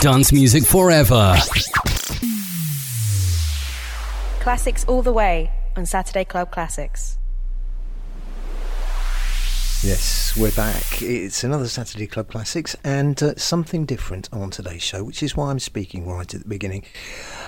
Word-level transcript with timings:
Dance 0.00 0.32
music 0.32 0.64
forever. 0.64 1.36
Classics 4.40 4.82
all 4.86 5.02
the 5.02 5.12
way 5.12 5.50
on 5.76 5.84
Saturday 5.84 6.24
Club 6.24 6.50
Classics. 6.50 7.19
Yes, 9.82 10.36
we're 10.36 10.50
back. 10.50 11.00
It's 11.00 11.42
another 11.42 11.66
Saturday 11.66 12.06
Club 12.06 12.28
Classics 12.28 12.76
and 12.84 13.20
uh, 13.22 13.34
something 13.36 13.86
different 13.86 14.28
on 14.30 14.50
today's 14.50 14.82
show, 14.82 15.02
which 15.02 15.22
is 15.22 15.34
why 15.34 15.50
I'm 15.50 15.58
speaking 15.58 16.06
right 16.06 16.34
at 16.34 16.42
the 16.42 16.48
beginning. 16.48 16.84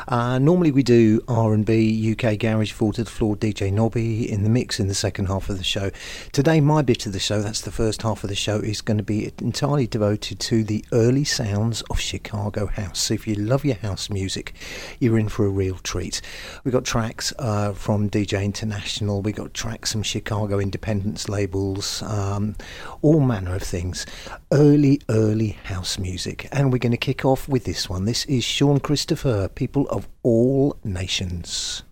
Uh, 0.08 0.38
normally 0.38 0.70
we 0.70 0.82
do 0.82 1.20
R&B, 1.28 2.16
UK 2.16 2.38
garage, 2.38 2.72
four 2.72 2.94
to 2.94 3.04
the 3.04 3.10
floor, 3.10 3.36
DJ 3.36 3.70
Nobby 3.70 4.30
in 4.30 4.44
the 4.44 4.48
mix 4.48 4.80
in 4.80 4.88
the 4.88 4.94
second 4.94 5.26
half 5.26 5.50
of 5.50 5.58
the 5.58 5.62
show. 5.62 5.90
Today, 6.32 6.58
my 6.62 6.80
bit 6.80 7.04
of 7.04 7.12
the 7.12 7.20
show, 7.20 7.42
that's 7.42 7.60
the 7.60 7.70
first 7.70 8.00
half 8.00 8.24
of 8.24 8.30
the 8.30 8.34
show, 8.34 8.56
is 8.56 8.80
going 8.80 8.96
to 8.96 9.04
be 9.04 9.30
entirely 9.38 9.86
devoted 9.86 10.40
to 10.40 10.64
the 10.64 10.82
early 10.90 11.24
sounds 11.24 11.82
of 11.90 12.00
Chicago 12.00 12.64
house. 12.64 12.98
So 12.98 13.14
if 13.14 13.26
you 13.26 13.34
love 13.34 13.62
your 13.62 13.76
house 13.76 14.08
music, 14.08 14.54
you're 14.98 15.18
in 15.18 15.28
for 15.28 15.44
a 15.44 15.50
real 15.50 15.76
treat. 15.76 16.22
We 16.64 16.72
got 16.72 16.86
tracks 16.86 17.34
uh, 17.38 17.74
from 17.74 18.08
DJ 18.08 18.42
International, 18.42 19.20
we 19.20 19.32
got 19.32 19.52
tracks 19.52 19.92
from 19.92 20.02
Chicago 20.02 20.58
independence 20.58 21.28
labels, 21.28 22.02
um, 22.22 22.54
all 23.02 23.20
manner 23.20 23.54
of 23.54 23.62
things. 23.62 24.06
Early, 24.52 25.00
early 25.08 25.58
house 25.64 25.98
music, 25.98 26.48
and 26.52 26.72
we're 26.72 26.78
going 26.78 26.92
to 26.92 26.96
kick 26.96 27.24
off 27.24 27.48
with 27.48 27.64
this 27.64 27.88
one. 27.88 28.04
This 28.04 28.24
is 28.26 28.44
Sean 28.44 28.80
Christopher, 28.80 29.48
People 29.48 29.88
of 29.88 30.08
all 30.22 30.76
nations. 30.84 31.82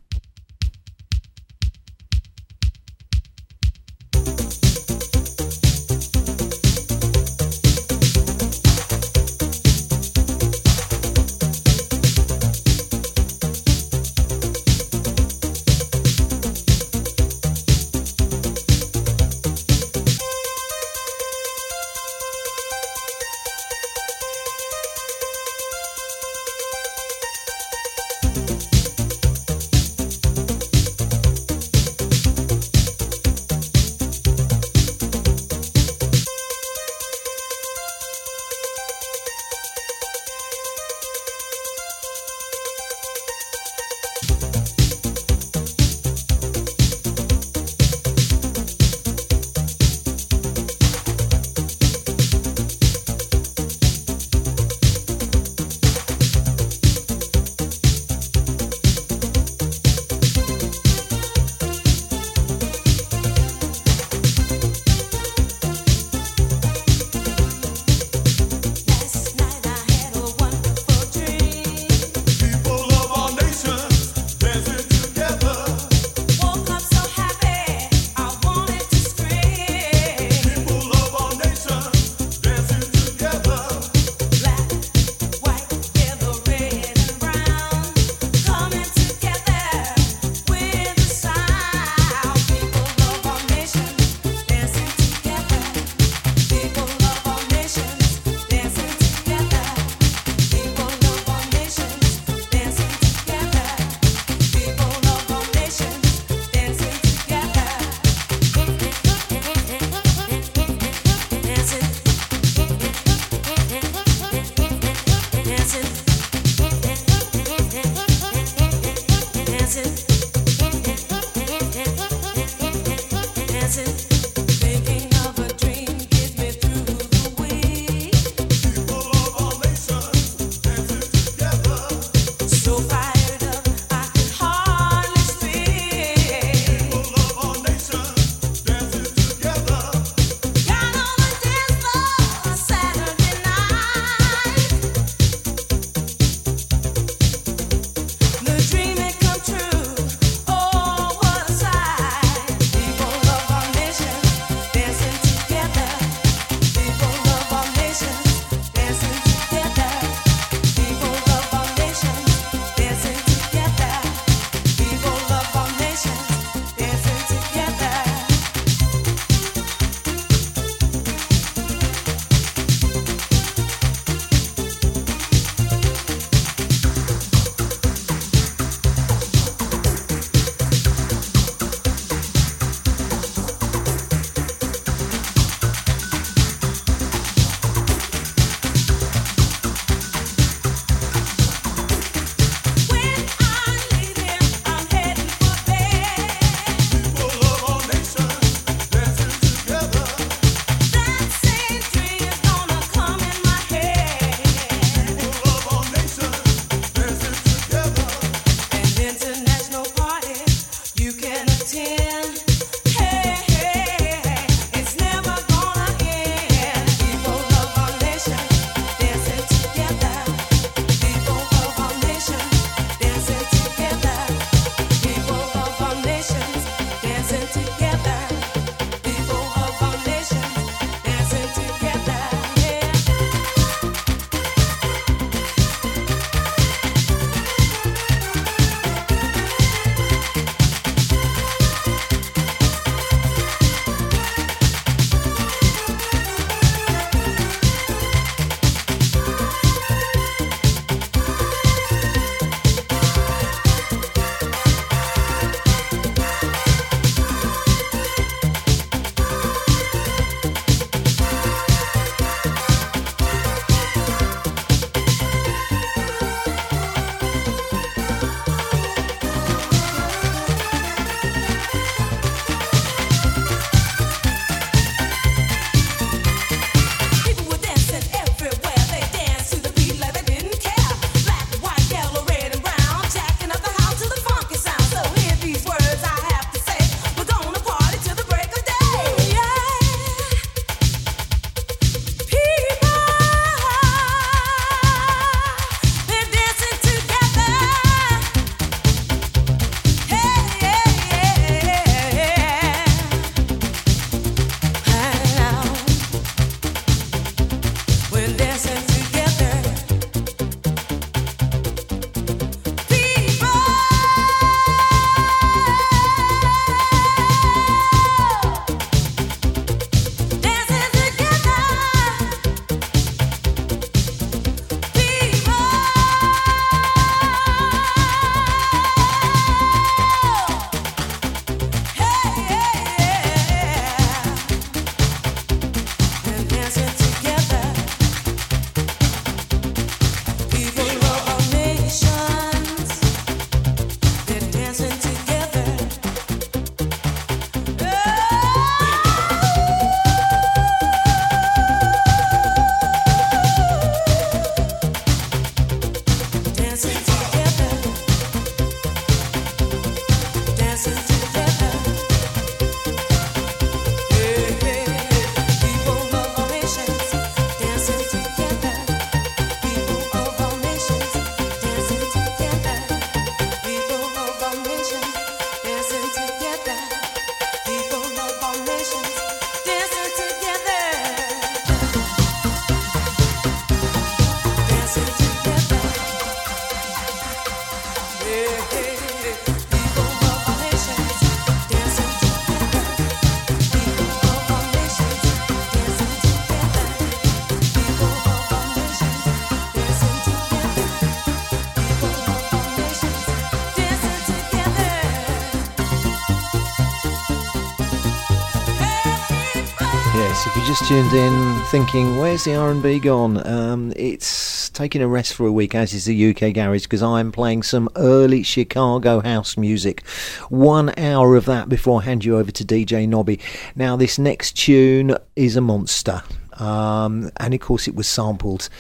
Just 410.41 410.87
tuned 410.87 411.13
in 411.13 411.61
thinking, 411.67 412.17
where's 412.17 412.45
the 412.45 412.55
R&B 412.55 413.01
gone? 413.01 413.47
Um, 413.47 413.93
it's 413.95 414.71
taking 414.71 415.03
a 415.03 415.09
rest 415.09 415.35
for 415.35 415.47
a 415.47 415.53
week, 415.53 415.75
as 415.75 415.93
is 415.93 416.07
the 416.07 416.31
UK 416.31 416.55
Garage, 416.55 416.85
because 416.85 417.03
I'm 417.03 417.31
playing 417.31 417.65
some 417.65 417.91
early 417.97 418.43
Chicago 418.43 419.21
house 419.21 419.59
music. 419.59 420.07
One 420.49 420.97
hour 420.97 421.37
of 421.37 421.45
that 421.45 421.69
before 421.69 422.01
I 422.01 422.05
hand 422.05 422.25
you 422.25 422.39
over 422.39 422.51
to 422.53 422.65
DJ 422.65 423.07
Nobby. 423.07 423.39
Now, 423.75 423.97
this 423.97 424.19
next 424.19 424.53
tune 424.53 425.15
is 425.37 425.57
a 425.57 425.61
monster. 425.61 426.23
Um, 426.53 427.31
and 427.39 427.53
of 427.53 427.61
course, 427.61 427.87
it 427.87 427.95
was 427.95 428.07
sampled 428.07 428.71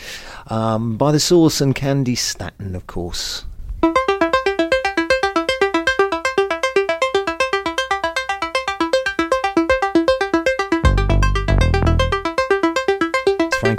um, 0.46 0.96
by 0.96 1.12
the 1.12 1.20
Source 1.20 1.60
and 1.60 1.74
Candi 1.74 2.16
Staton, 2.16 2.74
of 2.74 2.86
course. 2.86 3.44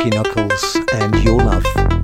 Knuckles 0.10 0.78
and 0.94 1.24
Your 1.24 1.38
Love. 1.38 2.01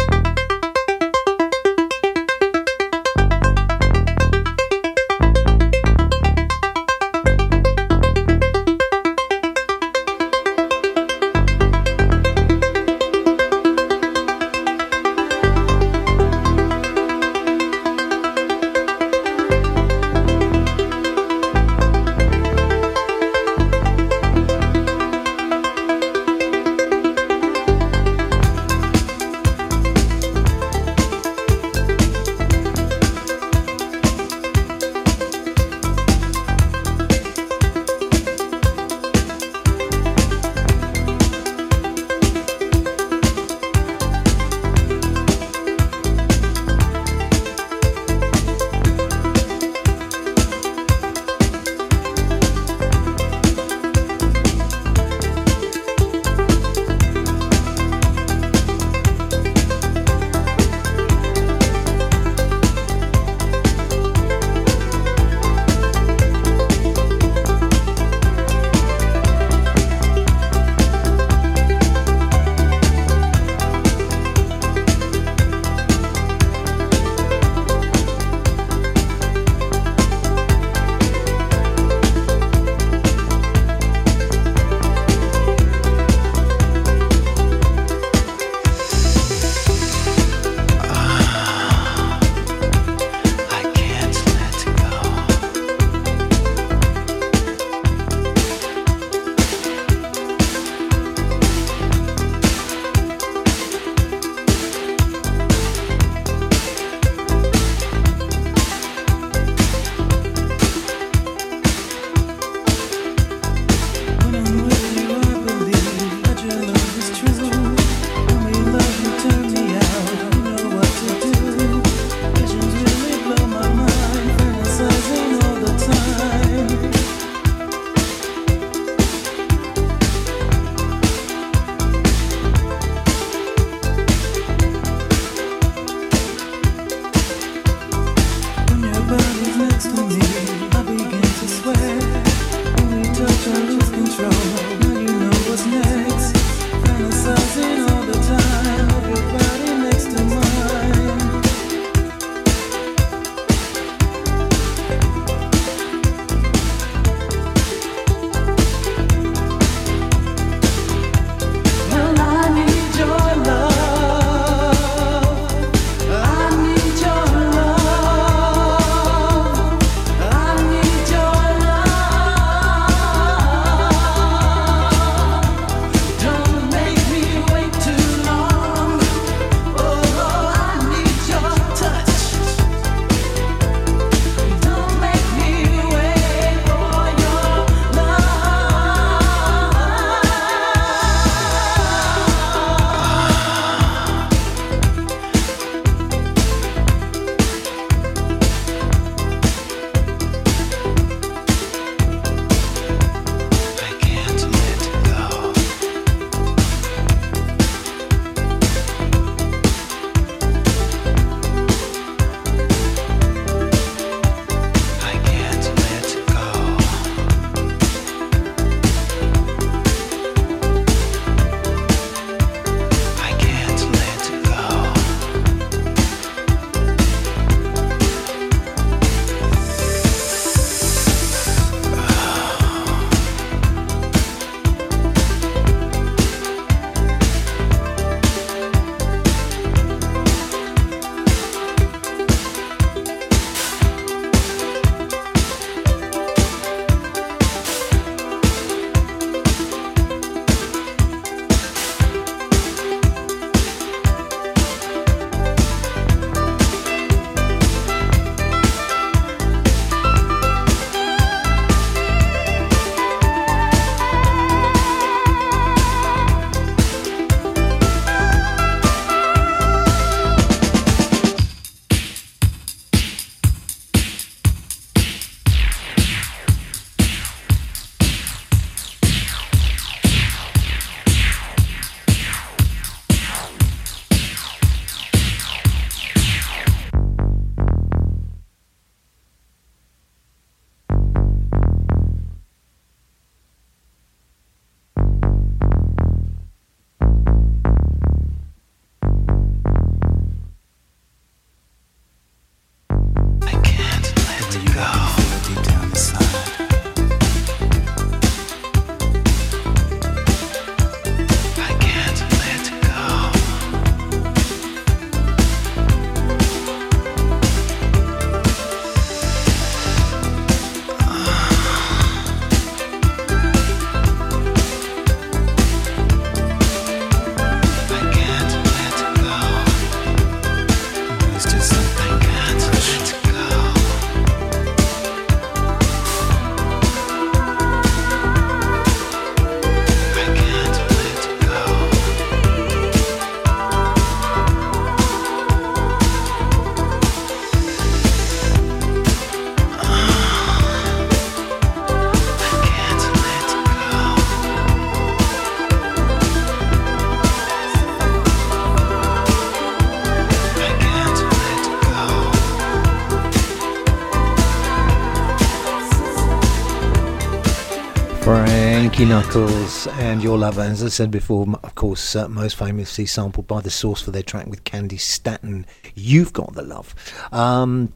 Knuckles 369.08 369.88
and 369.88 370.22
Your 370.22 370.38
Lover, 370.38 370.60
as 370.60 370.84
I 370.84 370.90
said 370.90 371.12
before, 371.12 371.48
of 371.64 371.76
course, 371.76 372.14
uh, 372.14 372.28
most 372.28 372.58
famously 372.58 373.06
sampled 373.06 373.48
by 373.48 373.62
The 373.62 373.70
Source 373.70 374.02
for 374.02 374.12
their 374.12 374.22
track 374.22 374.48
with 374.48 374.66
Candi 374.66 375.00
Staton, 375.00 375.66
You've 375.96 376.34
Got 376.34 376.56
the 376.56 376.62
Love. 376.62 376.94
Um, 377.32 377.94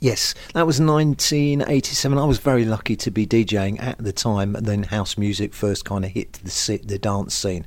Yes, 0.00 0.34
that 0.52 0.66
was 0.66 0.80
1987. 0.80 2.18
I 2.18 2.24
was 2.24 2.38
very 2.38 2.64
lucky 2.64 2.96
to 2.96 3.10
be 3.10 3.26
DJing 3.26 3.80
at 3.80 3.98
the 3.98 4.12
time. 4.12 4.56
Then 4.58 4.82
house 4.82 5.16
music 5.16 5.54
first 5.54 5.84
kind 5.84 6.04
of 6.04 6.10
hit 6.10 6.34
the 6.34 6.80
the 6.84 6.98
dance 6.98 7.34
scene, 7.34 7.64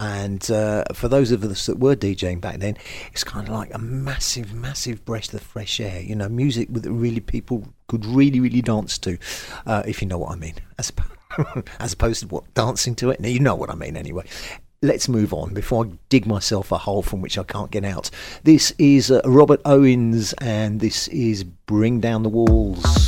and 0.00 0.50
uh, 0.50 0.84
for 0.94 1.08
those 1.08 1.30
of 1.30 1.44
us 1.44 1.66
that 1.66 1.78
were 1.78 1.94
DJing 1.94 2.40
back 2.40 2.58
then, 2.58 2.76
it's 3.12 3.22
kind 3.22 3.46
of 3.46 3.54
like 3.54 3.72
a 3.74 3.78
massive, 3.78 4.54
massive 4.54 5.04
breath 5.04 5.32
of 5.34 5.42
fresh 5.42 5.78
air. 5.78 6.00
You 6.00 6.16
know, 6.16 6.28
music 6.28 6.68
that 6.72 6.90
really 6.90 7.20
people 7.20 7.68
could 7.86 8.04
really, 8.06 8.40
really 8.40 8.62
dance 8.62 8.96
to, 8.98 9.18
uh, 9.66 9.82
if 9.86 10.00
you 10.00 10.08
know 10.08 10.18
what 10.18 10.32
I 10.32 10.36
mean. 10.36 10.54
As 10.78 10.90
as 11.80 11.92
opposed 11.92 12.20
to 12.20 12.28
what 12.28 12.52
dancing 12.54 12.94
to 12.96 13.10
it. 13.10 13.20
Now 13.20 13.28
you 13.28 13.40
know 13.40 13.54
what 13.54 13.70
I 13.70 13.74
mean 13.74 13.96
anyway. 13.96 14.24
Let's 14.80 15.08
move 15.08 15.34
on 15.34 15.54
before 15.54 15.86
I 15.86 15.90
dig 16.08 16.24
myself 16.26 16.70
a 16.70 16.78
hole 16.78 17.02
from 17.02 17.20
which 17.20 17.36
I 17.36 17.42
can't 17.42 17.70
get 17.70 17.84
out. 17.84 18.10
This 18.44 18.72
is 18.78 19.10
uh, 19.10 19.20
Robert 19.24 19.60
Owens, 19.64 20.34
and 20.34 20.78
this 20.78 21.08
is 21.08 21.42
Bring 21.42 21.98
Down 21.98 22.22
the 22.22 22.28
Walls. 22.28 23.07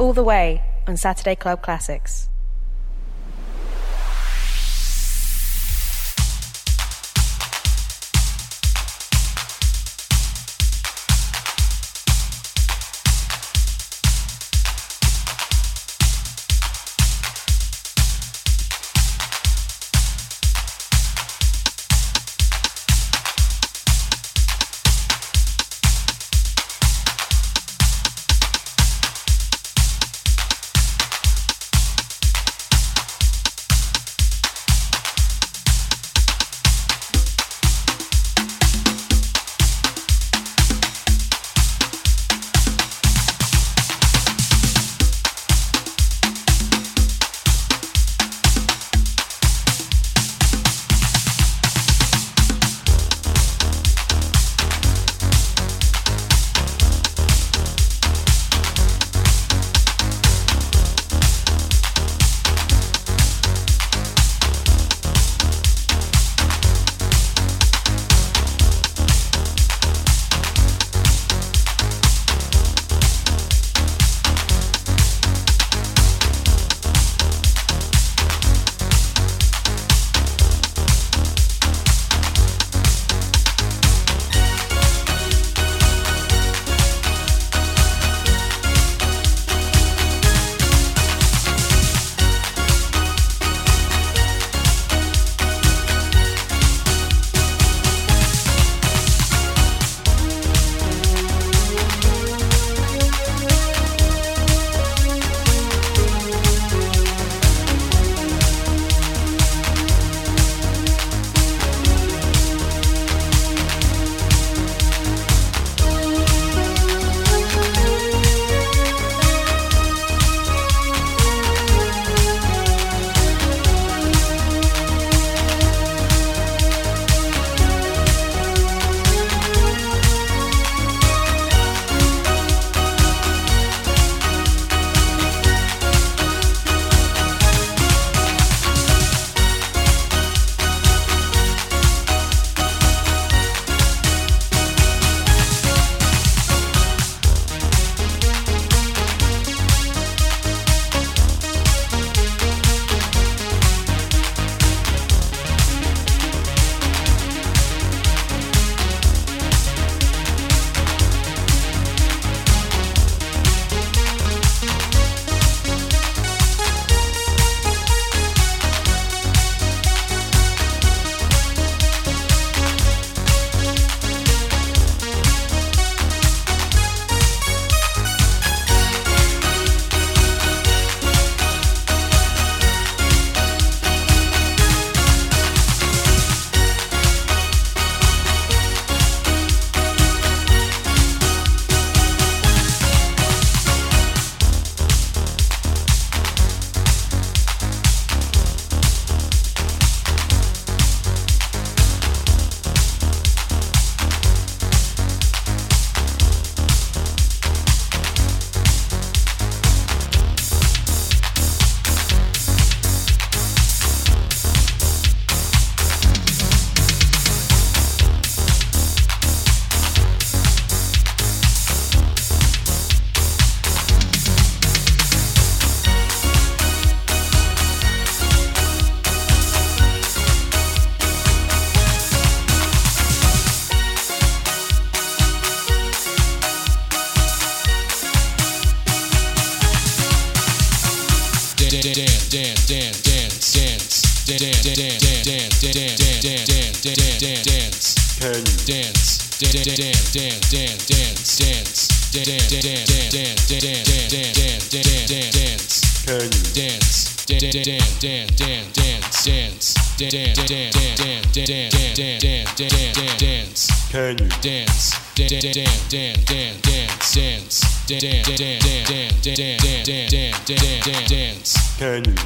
all 0.00 0.14
the 0.14 0.24
way 0.24 0.62
on 0.86 0.96
Saturday 0.96 1.36
Club 1.36 1.60
Classics. 1.60 2.19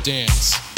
dance. 0.04 0.73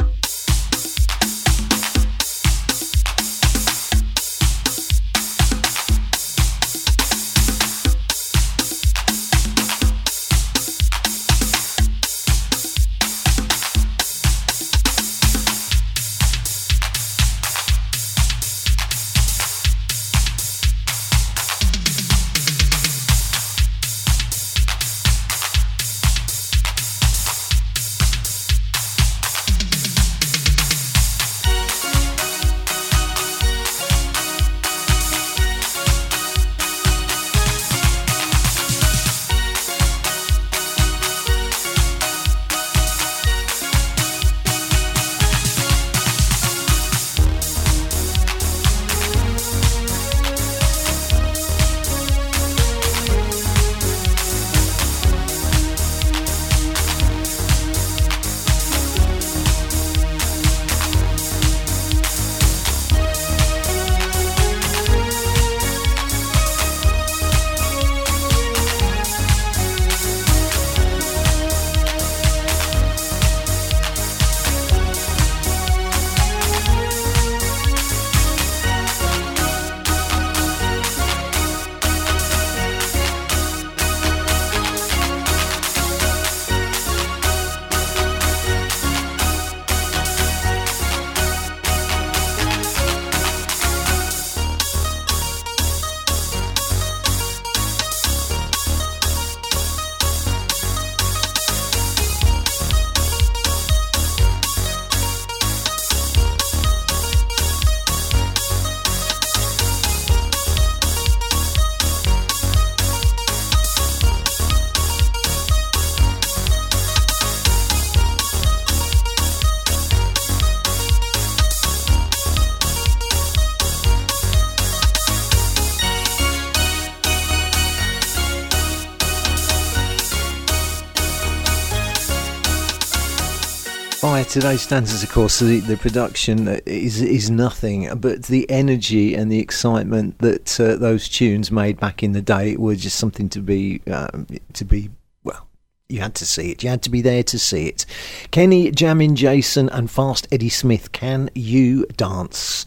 today's 134.37 134.61
stanzas, 134.61 135.03
of 135.03 135.11
course, 135.11 135.39
the, 135.39 135.61
the 135.61 135.79
production 135.79 136.47
is 136.67 137.01
is 137.01 137.31
nothing, 137.31 137.89
but 137.97 138.25
the 138.25 138.45
energy 138.51 139.15
and 139.15 139.33
the 139.33 139.39
excitement 139.39 140.19
that 140.19 140.61
uh, 140.61 140.77
those 140.77 141.09
tunes 141.09 141.51
made 141.51 141.81
back 141.81 142.03
in 142.03 142.13
the 142.13 142.21
day 142.21 142.55
were 142.55 142.75
just 142.75 142.99
something 142.99 143.31
to 143.31 143.41
be 143.41 143.81
uh, 143.91 144.09
to 144.53 144.65
be 144.67 144.91
well. 145.25 145.49
You 145.89 146.01
had 146.01 146.15
to 146.17 146.27
see 146.27 146.51
it. 146.51 146.63
You 146.63 146.69
had 146.69 146.83
to 146.83 146.91
be 146.91 147.01
there 147.01 147.23
to 147.23 147.39
see 147.39 147.67
it. 147.67 147.87
Kenny, 148.31 148.71
Jammin' 148.71 149.17
Jason, 149.17 149.71
and 149.71 149.91
Fast 149.91 150.29
Eddie 150.31 150.51
Smith. 150.51 150.93
Can 150.93 151.31
you 151.35 151.87
dance? 151.97 152.67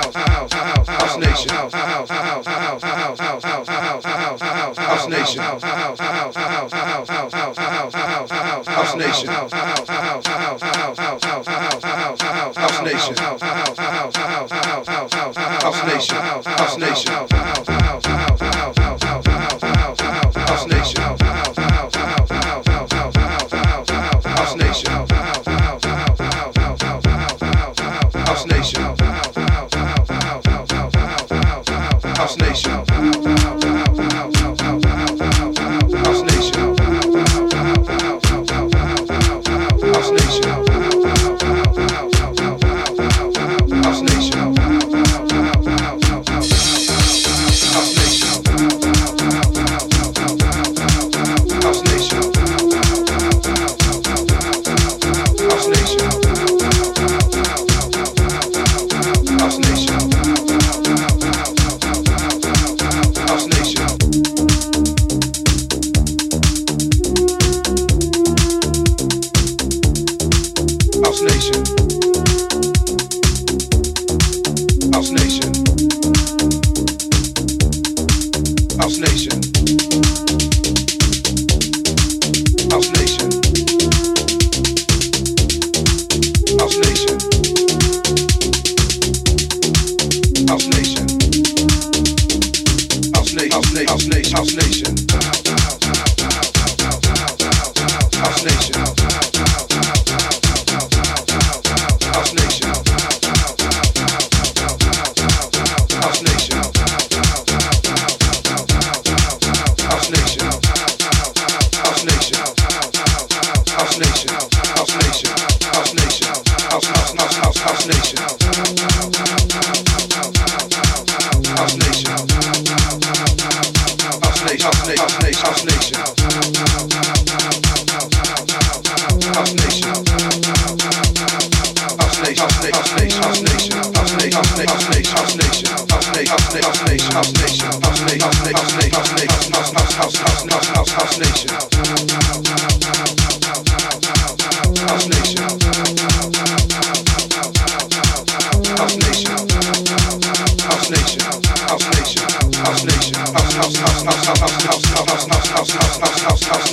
house 0.87 1.01
house 1.01 1.17
nation 1.17 1.49
house 1.49 1.73
house 1.73 2.09
house 2.09 2.47
house 2.47 2.83
house 2.83 3.13
house 3.13 3.43
house 3.43 3.65
house 3.69 4.05
house 4.05 4.41
house 4.41 4.77
house 4.77 5.07
nation 5.09 5.43
house 5.43 5.63
house 5.63 5.99
house 5.99 6.37
house 6.37 6.73
house 6.73 6.73
house 6.73 7.33
house 7.33 7.59
house 7.61 7.95
house 7.95 8.31
house 8.31 8.67
house 8.67 8.95
nation 8.95 9.27
house 9.27 9.51
house 9.51 9.87
house 9.87 10.27
house 10.27 10.61
house 10.61 10.99
house 11.01 11.21
house 11.21 11.47
house 11.47 11.83
house 11.83 12.21
house 12.21 12.57
house 12.57 12.81
nation 12.83 13.15
house 13.15 13.41
house 13.41 13.77
house 13.77 14.15
house 14.15 14.51
house 14.51 14.87
house 14.87 14.87
house 14.87 15.37
house 15.37 15.63
house 15.63 15.85
nation 15.85 16.17
house 16.17 16.45
house 16.47 16.77
nation 16.77 17.13
house 17.13 17.31
house 17.31 17.67
house 17.67 18.10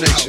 nation. 0.01 0.28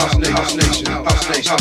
House 0.00 0.16
Nation. 0.16 0.86
House 1.04 1.28
Nation. 1.28 1.60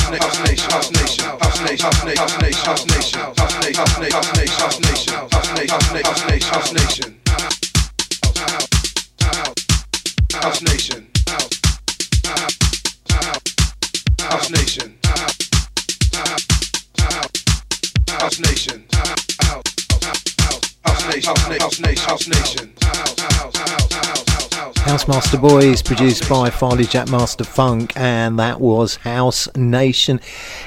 House 24.89 25.07
Master 25.07 25.37
Boyz, 25.37 25.85
produced 25.85 26.27
by 26.27 26.49
Farley 26.49 26.85
Jackmaster 26.85 27.45
Funk, 27.45 27.93
and 27.95 28.39
that 28.39 28.59
was 28.59 28.95
House 28.95 29.47
Nation. 29.55 30.19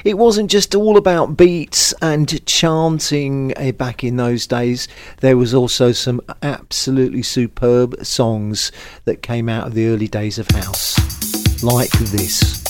It 0.04 0.16
wasn't 0.18 0.50
just 0.50 0.74
all 0.74 0.96
about 0.96 1.36
beats 1.36 1.92
and 2.02 2.44
chanting 2.46 3.52
eh, 3.56 3.72
back 3.72 4.04
in 4.04 4.16
those 4.16 4.46
days, 4.46 4.86
there 5.20 5.36
was 5.36 5.54
also 5.54 5.92
some 5.92 6.20
absolutely 6.42 7.22
superb 7.22 8.04
songs 8.04 8.70
that 9.04 9.22
came 9.22 9.48
out 9.48 9.66
of 9.66 9.74
the 9.74 9.88
early 9.88 10.08
days 10.08 10.38
of 10.38 10.48
House, 10.48 11.62
like 11.64 11.90
this. 11.90 12.61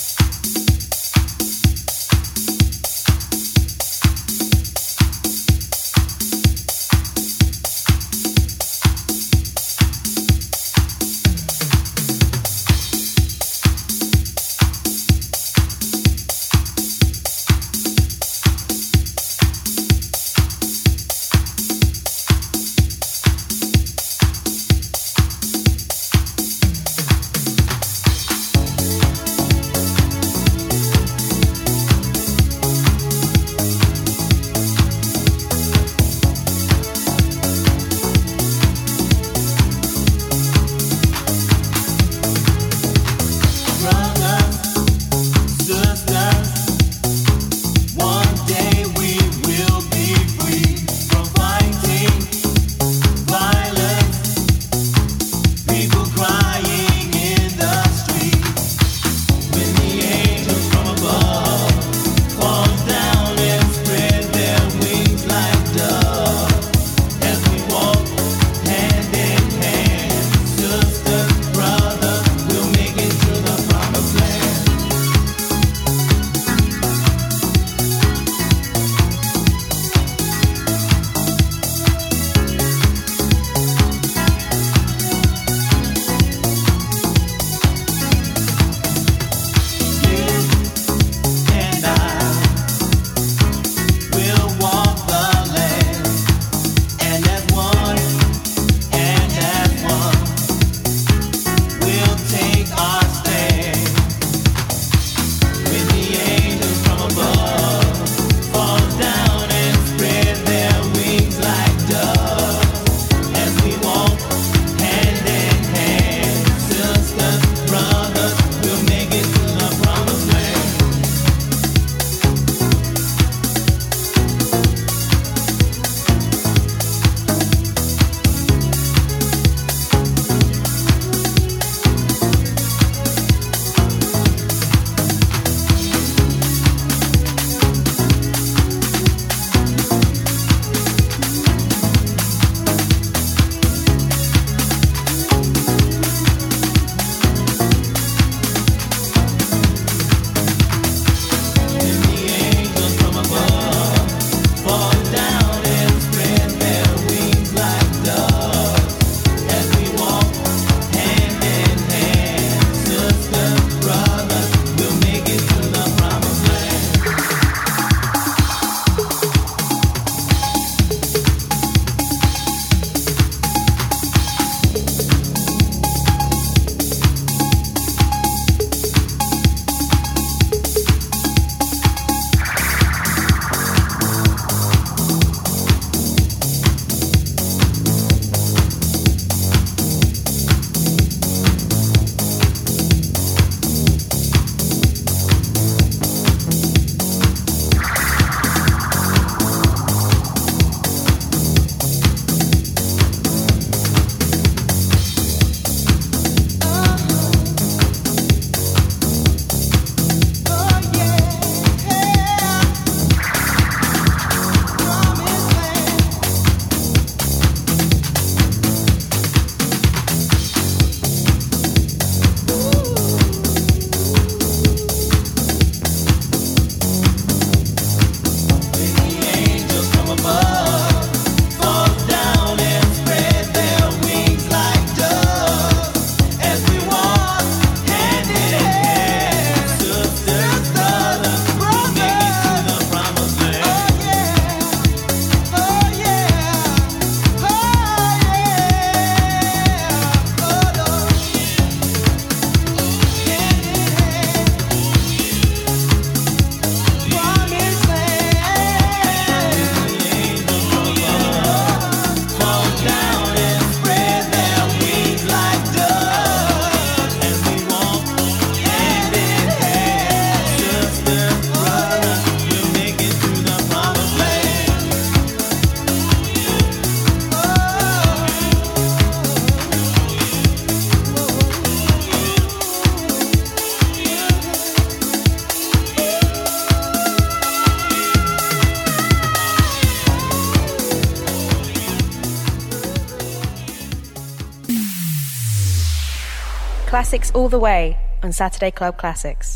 Classics 297.12 297.34
all 297.34 297.50
the 297.50 297.58
way 297.58 297.98
on 298.22 298.32
Saturday 298.32 298.70
Club 298.70 298.96
Classics. 298.96 299.51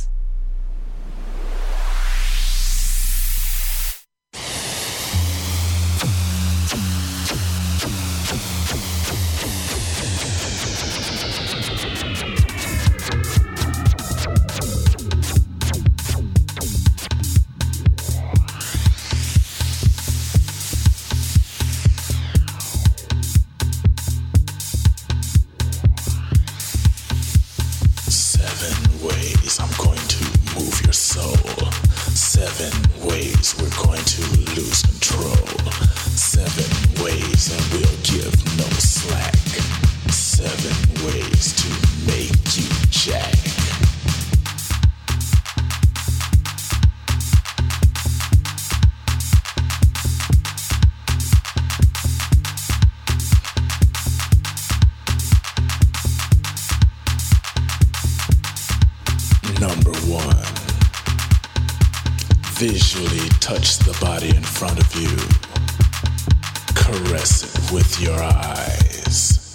with 67.73 68.01
your 68.01 68.19
eyes. 68.21 69.53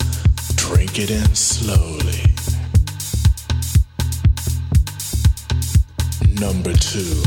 Drink 0.55 0.99
it 0.99 1.11
in 1.11 1.35
slowly. 1.35 2.23
Number 6.39 6.73
two, 6.73 7.23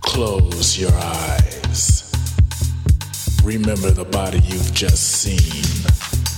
close 0.00 0.78
your 0.78 0.92
eyes. 0.92 2.10
Remember 3.44 3.90
the 3.90 4.04
body 4.04 4.40
you've 4.40 4.72
just 4.72 5.02
seen, 5.22 5.62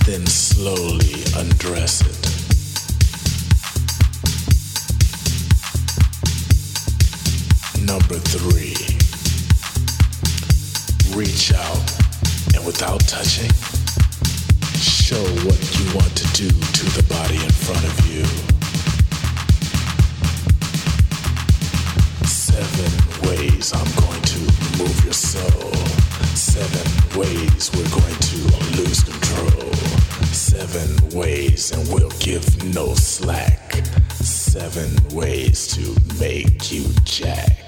then 0.05 0.25
slowly 0.27 1.23
undress 1.37 2.01
it. 2.01 2.19
Number 7.85 8.15
three 8.15 8.88
reach 11.15 11.53
out 11.53 11.91
and 12.55 12.65
without 12.65 12.99
touching, 13.07 13.49
show 14.75 15.23
what 15.45 15.59
you 15.77 15.85
want 15.95 16.15
to 16.15 16.27
do 16.33 16.49
to 16.49 16.85
the 16.97 17.05
body 17.09 17.35
in 17.35 17.51
front 17.51 17.83
of 17.85 17.95
you. 18.07 18.25
Seven 22.27 22.91
ways 23.29 23.73
I'm 23.73 23.91
going 24.03 24.21
to 24.21 24.39
move 24.77 25.03
your 25.03 25.13
soul. 25.13 25.73
Seven 26.35 27.19
ways 27.19 27.71
we're 27.73 27.89
going 27.89 28.19
to 28.31 28.37
lose 28.77 29.03
control. 29.03 29.73
Seven 30.31 31.17
ways 31.17 31.71
and 31.71 31.87
we'll 31.93 32.17
give 32.19 32.63
no 32.73 32.93
slack. 32.93 33.83
Seven 34.21 34.89
ways 35.15 35.67
to 35.75 35.95
make 36.19 36.71
you 36.71 36.85
jack. 37.03 37.58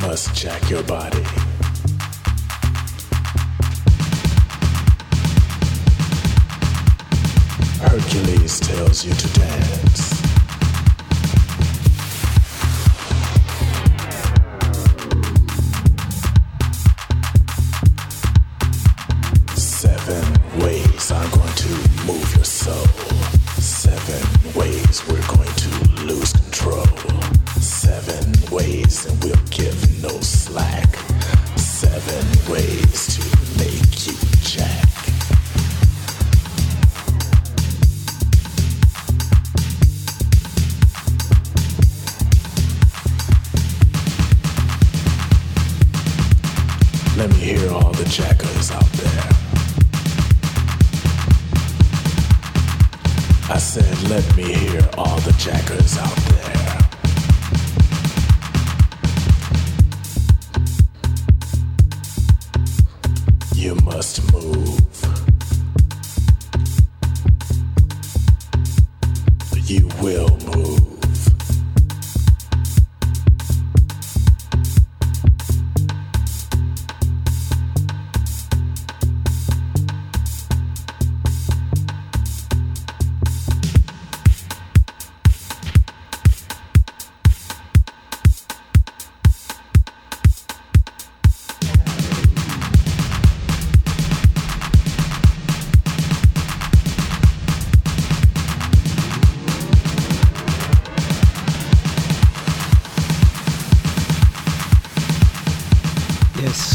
must 0.00 0.34
check 0.34 0.70
your 0.70 0.82
body. 0.84 1.22
Hercules 7.80 8.60
tells 8.60 9.04
you 9.04 9.12
to 9.12 9.40
dance. 9.40 10.09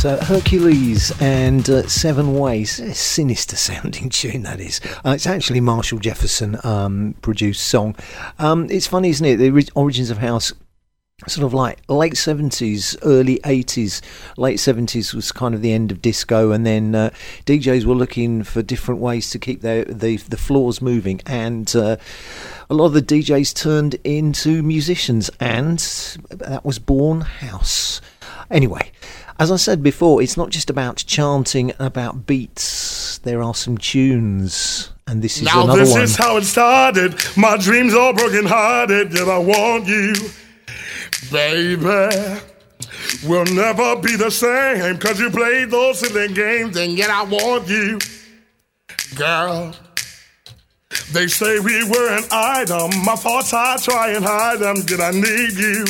Uh, 0.06 0.24
Hercules 0.24 1.12
and 1.20 1.68
uh, 1.68 1.88
Seven 1.88 2.38
Ways. 2.38 2.80
A 2.80 2.94
sinister 2.94 3.56
sounding 3.56 4.10
tune, 4.12 4.44
that 4.44 4.60
is. 4.60 4.80
Uh, 5.04 5.14
it's 5.16 5.26
actually 5.26 5.62
Marshall 5.62 5.98
Jefferson 5.98 6.60
um, 6.64 7.16
produced 7.24 7.66
song. 7.66 7.96
Um, 8.38 8.68
it's 8.70 8.86
funny, 8.86 9.10
isn't 9.10 9.26
it? 9.26 9.38
The 9.38 9.50
ori- 9.50 9.68
origins 9.74 10.12
of 10.12 10.20
house 10.20 10.54
sort 11.28 11.46
of 11.46 11.54
like 11.54 11.80
late 11.88 12.16
70s 12.16 12.98
early 13.04 13.40
80s 13.40 14.02
late 14.36 14.58
70s 14.58 15.14
was 15.14 15.32
kind 15.32 15.56
of 15.56 15.62
the 15.62 15.72
end 15.72 15.90
of 15.90 16.02
disco 16.02 16.52
and 16.52 16.66
then 16.66 16.94
uh, 16.94 17.10
djs 17.46 17.86
were 17.86 17.96
looking 17.96 18.44
for 18.44 18.62
different 18.62 19.00
ways 19.00 19.30
to 19.30 19.40
keep 19.40 19.62
their 19.62 19.86
the, 19.86 20.18
the 20.18 20.36
floors 20.36 20.82
moving 20.82 21.22
and 21.26 21.74
uh, 21.74 21.96
a 22.70 22.74
lot 22.74 22.88
of 22.88 22.94
the 22.94 23.02
djs 23.02 23.56
turned 23.56 23.94
into 24.04 24.62
musicians 24.62 25.32
and 25.40 25.80
that 26.30 26.66
was 26.66 26.80
born 26.80 27.22
house 27.22 28.02
anyway 28.50 28.92
as 29.38 29.52
I 29.52 29.58
said 29.58 29.84
before, 29.84 30.22
it's 30.22 30.38
not 30.38 30.50
just 30.50 30.70
about 30.70 30.98
chanting 30.98 31.74
about 31.78 32.26
beats. 32.26 33.18
There 33.20 33.44
are 33.44 33.54
some 33.54 33.78
tunes, 33.78 34.92
and 35.08 35.22
this 35.22 35.38
is 35.38 35.44
Now 35.44 35.64
another 35.64 35.82
this 35.82 35.92
one. 35.92 36.02
This 36.02 36.12
is 36.12 36.16
how 36.16 36.38
it 36.38 36.44
started. 36.44 37.16
My 37.36 37.58
dreams 37.58 37.94
are 37.94 38.14
broken 38.14 38.46
hearted. 38.46 39.14
Yet 39.14 39.28
I 39.28 39.38
want 39.38 39.88
you, 39.88 40.14
baby. 41.32 42.42
We'll 43.26 43.46
never 43.46 43.98
be 43.98 44.16
the 44.16 44.30
same. 44.30 44.98
Cause 45.00 45.20
you 45.20 45.30
played 45.30 45.70
those 45.70 46.00
silly 46.00 46.34
games. 46.34 46.78
And 46.78 46.98
yet 46.98 47.10
I 47.10 47.24
want 47.24 47.68
you, 47.68 48.00
girl. 49.16 49.76
They 51.12 51.28
say 51.28 51.60
we 51.60 51.84
were 51.90 52.18
an 52.18 52.24
item. 52.32 53.04
My 53.04 53.16
thoughts 53.16 53.54
I 53.54 53.78
try 53.78 54.12
and 54.12 54.24
hide 54.24 54.60
them. 54.60 54.78
Did 54.86 55.02
I 55.02 55.12
need 55.12 55.54
you? 55.54 55.86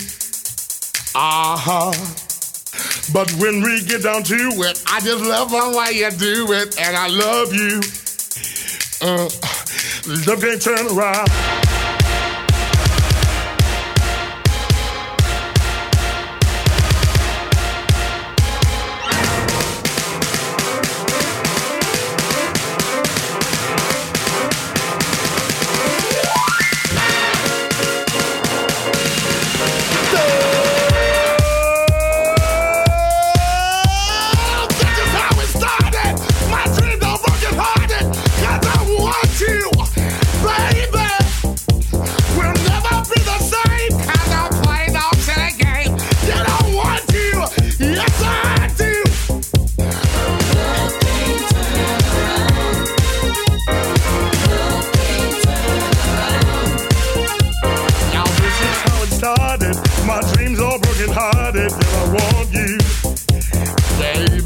Uh 1.14 1.58
huh. 1.58 2.25
But 3.14 3.32
when 3.34 3.62
we 3.62 3.84
get 3.84 4.04
down 4.04 4.24
to 4.24 4.36
it, 4.36 4.84
I 4.88 5.00
just 5.00 5.24
love 5.24 5.52
the 5.52 5.78
way 5.78 5.98
you 5.98 6.12
do 6.12 6.52
it, 6.54 6.80
and 6.80 6.96
I 6.96 7.08
love 7.08 7.54
you. 7.54 7.82
Uh, 9.02 9.30
love 10.28 10.42
can't 10.42 10.62
turn 10.62 10.98
around. 10.98 11.65
I 61.18 62.12
want 62.12 62.52
you 62.52 62.78
baby. 63.98 64.42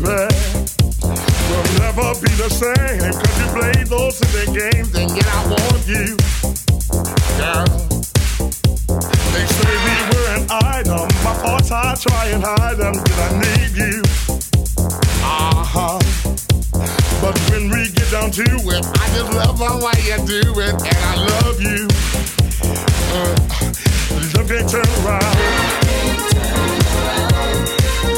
We'll 1.50 1.66
never 1.82 2.14
be 2.22 2.30
the 2.38 2.50
same. 2.50 3.00
Cause 3.12 3.40
you 3.40 3.86
those 3.86 4.18
silly 4.18 4.46
games, 4.54 4.94
and 4.94 5.10
yet 5.10 5.28
I 5.28 5.48
want 5.50 5.88
you. 5.88 6.18
Girl. 7.42 7.66
They 9.34 9.46
say 9.46 9.74
we 9.86 9.96
were 10.14 10.28
an 10.38 10.46
item. 10.50 11.10
I 11.72 11.96
try 11.96 12.26
and 12.28 12.44
hide 12.44 12.78
them. 12.78 12.94
Did 12.94 13.20
I 13.20 13.32
need 13.46 13.72
you? 13.76 14.02
Uh-huh. 15.26 16.00
But 17.22 17.36
when 17.50 17.70
we 17.70 17.90
get 17.90 18.12
down 18.12 18.32
to 18.32 18.44
it, 18.44 18.86
I 18.86 19.06
just 19.18 19.34
love 19.34 19.60
way 19.82 19.98
you 20.06 20.18
do 20.26 20.60
it, 20.60 20.74
and 20.74 21.00
I 21.02 21.16
love 21.34 21.60
you. 21.62 21.88
Uh, 23.12 23.36
love 24.38 24.48
can't 24.48 24.70
turn 24.70 25.06
around. 25.06 25.89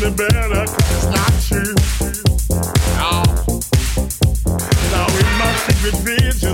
it's 0.00 1.04
not. 1.12 1.30
No. 2.96 3.22
Now 4.90 5.06
in 5.12 5.30
my 5.38 5.52
secret 5.66 5.96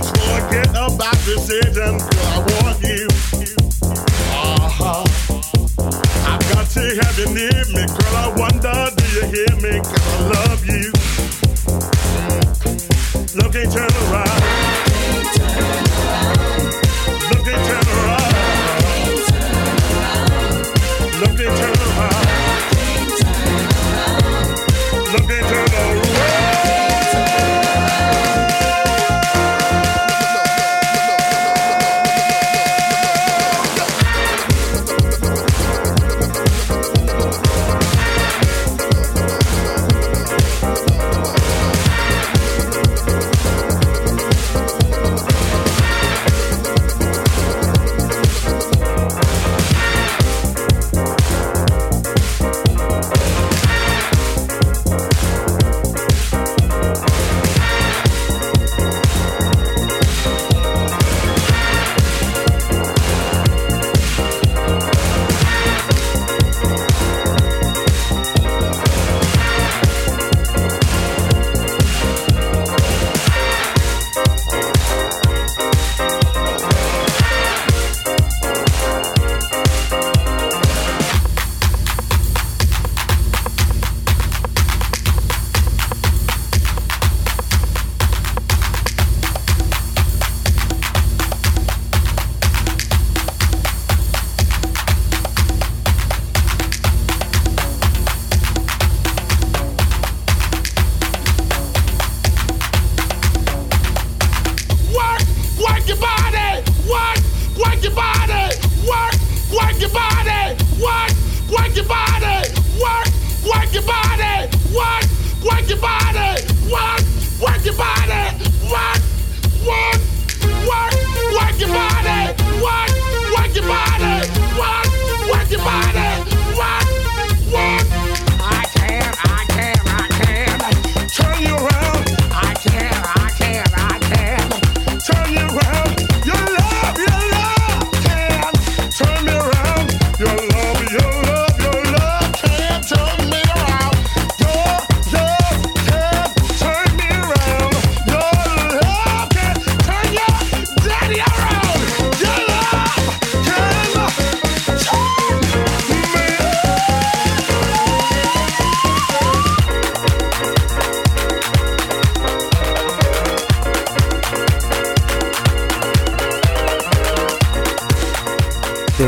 forget 0.03 0.69
about 0.71 1.15
I 2.19 2.39
want 2.51 2.79
you. 2.83 3.07
Uh-huh. 4.33 5.03
I've 6.27 6.43
got 6.51 6.67
to 6.71 6.83
have 7.01 7.17
you 7.17 7.27
near 7.33 7.63
me, 7.71 7.85
girl, 7.87 8.15
I 8.15 8.33
wonder, 8.35 8.91
do 8.97 9.05
you 9.15 9.23
hear 9.31 9.55
I 9.85 10.19
love 10.33 10.65
you. 10.65 10.91
Mm. 12.17 13.71
Turn 13.71 13.91
around. 14.11 14.46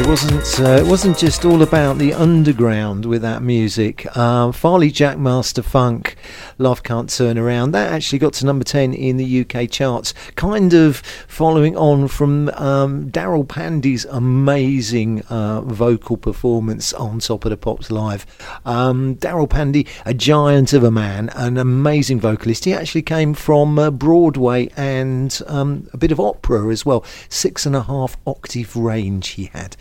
Wasn't. 0.10 0.60
Uh, 0.60 0.72
it 0.84 0.88
wasn't 0.88 1.16
just 1.20 1.46
all 1.46 1.62
about 1.62 2.00
the 2.00 2.16
underground 2.16 3.06
with 3.06 3.22
that 3.22 3.44
music. 3.44 4.08
Uh, 4.18 4.52
Farley 4.52 4.92
Jackmaster 4.92 5.64
Funk, 5.64 6.16
"Love 6.60 6.84
Can't 6.84 7.10
Turn 7.10 7.38
Around." 7.38 7.72
That 7.72 7.92
actually 7.92 8.20
got 8.20 8.34
to 8.34 8.46
number 8.46 8.64
ten 8.64 8.94
in 8.94 9.18
the 9.18 9.42
UK 9.42 9.70
charts. 9.70 10.14
Kind 10.36 10.74
of 10.74 10.98
following 11.28 11.76
on 11.76 12.08
from 12.08 12.50
um, 12.50 13.10
Darryl 13.10 13.48
Pandy's 13.48 14.06
amazing 14.06 15.22
uh, 15.24 15.62
vocal 15.62 16.18
performance 16.18 16.94
on 16.94 17.20
Top 17.20 17.46
of 17.46 17.50
the 17.50 17.58
Pops 17.58 17.90
live. 17.90 18.26
Um, 18.66 19.16
Darryl 19.16 19.50
Pandy, 19.50 19.88
a 20.06 20.14
giant 20.14 20.74
of 20.74 20.84
a 20.84 20.92
man, 20.92 21.30
an 21.30 21.58
amazing 21.58 22.20
vocalist. 22.20 22.66
He 22.66 22.74
actually 22.74 23.02
came 23.02 23.34
from 23.34 23.80
uh, 23.80 23.90
Broadway 23.90 24.70
and 24.78 25.42
um, 25.48 25.90
a 25.94 25.98
bit 25.98 26.12
of 26.12 26.20
opera 26.20 26.70
as 26.72 26.86
well. 26.86 27.04
Six 27.30 27.66
and 27.66 27.76
a 27.76 27.84
half 27.84 28.18
octave 28.28 28.76
range 28.76 29.30
he 29.30 29.46
had. 29.46 29.76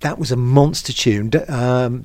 That 0.00 0.18
was 0.18 0.30
a 0.30 0.36
monster 0.36 0.92
tune. 0.92 1.30
Um, 1.48 2.04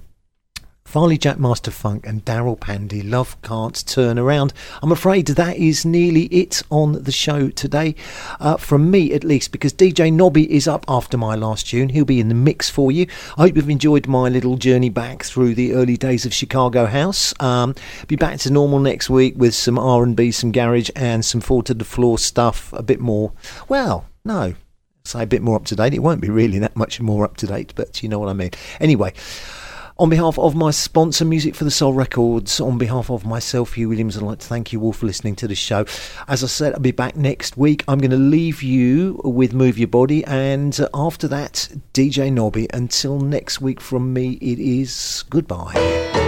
Farley 0.90 1.20
Jackmaster 1.20 1.72
Funk 1.72 2.08
and 2.08 2.26
Darryl 2.26 2.60
Pandy, 2.60 3.04
Love 3.04 3.40
Can't 3.44 3.86
Turn 3.86 4.18
Around. 4.18 4.54
I'm 4.82 4.92
afraid 4.92 5.28
that 5.28 5.56
is 5.56 5.86
nearly 5.86 6.24
it 6.26 6.64
on 6.72 7.04
the 7.04 7.12
show 7.12 7.52
today, 7.52 7.94
uh, 8.40 8.58
from 8.58 8.90
me 8.90 9.14
at 9.14 9.24
least, 9.24 9.52
because 9.52 9.72
DJ 9.72 10.12
Nobby 10.12 10.52
is 10.52 10.68
up 10.68 10.86
after 10.88 11.16
my 11.16 11.36
last 11.36 11.68
tune. 11.68 11.90
He'll 11.90 12.06
be 12.06 12.20
in 12.20 12.28
the 12.28 12.34
mix 12.34 12.72
for 12.72 12.92
you. 12.92 13.06
I 13.38 13.44
hope 13.44 13.56
you've 13.56 13.70
enjoyed 13.70 14.08
my 14.08 14.30
little 14.30 14.58
journey 14.58 14.90
back 14.90 15.22
through 15.22 15.54
the 15.54 15.74
early 15.74 15.96
days 15.96 16.26
of 16.26 16.34
Chicago 16.34 16.88
House. 16.88 17.36
Um, 17.40 17.76
be 18.08 18.16
back 18.16 18.40
to 18.40 18.50
normal 18.52 18.80
next 18.80 19.12
week 19.12 19.36
with 19.38 19.54
some 19.54 19.78
R&B, 19.78 20.32
some 20.32 20.52
garage, 20.52 20.90
and 20.96 21.24
some 21.24 21.40
four 21.40 21.62
to 21.64 21.76
the 21.76 21.86
floor 21.86 22.18
stuff. 22.18 22.74
A 22.74 22.82
bit 22.82 23.00
more, 23.00 23.32
well, 23.68 24.06
no, 24.26 24.56
say 25.04 25.22
a 25.22 25.28
bit 25.28 25.44
more 25.44 25.56
up 25.56 25.66
to 25.66 25.76
date. 25.76 25.94
It 25.94 26.00
won't 26.00 26.20
be 26.20 26.32
really 26.32 26.58
that 26.58 26.76
much 26.76 27.00
more 27.00 27.26
up 27.26 27.38
to 27.38 27.46
date, 27.46 27.74
but 27.76 28.02
you 28.02 28.10
know 28.10 28.18
what 28.18 28.30
I 28.30 28.34
mean. 28.34 28.50
Anyway. 28.80 29.14
On 30.00 30.10
behalf 30.10 30.40
of 30.40 30.56
my 30.56 30.72
sponsor, 30.72 31.26
Music 31.26 31.54
for 31.54 31.66
the 31.66 31.72
Soul 31.72 31.94
Records, 31.94 32.62
on 32.62 32.78
behalf 32.78 33.12
of 33.12 33.26
myself, 33.26 33.74
Hugh 33.74 33.90
Williams, 33.90 34.16
I'd 34.16 34.24
like 34.24 34.40
to 34.40 34.48
thank 34.48 34.72
you 34.72 34.82
all 34.82 34.94
for 34.94 35.06
listening 35.06 35.36
to 35.36 35.48
the 35.48 35.56
show. 35.56 35.86
As 36.30 36.42
I 36.42 36.48
said, 36.48 36.74
I'll 36.74 36.80
be 36.80 36.92
back 36.92 37.18
next 37.18 37.58
week. 37.58 37.84
I'm 37.86 38.00
going 38.00 38.12
to 38.12 38.16
leave 38.16 38.64
you 38.64 39.20
with 39.26 39.54
Move 39.54 39.78
Your 39.78 39.90
Body, 39.90 40.24
and 40.24 40.80
after 40.94 41.28
that, 41.28 41.68
DJ 41.94 42.32
Nobby. 42.32 42.68
Until 42.72 43.20
next 43.20 43.60
week 43.60 43.82
from 43.82 44.14
me, 44.14 44.36
it 44.36 44.60
is 44.60 45.26
goodbye. 45.30 46.19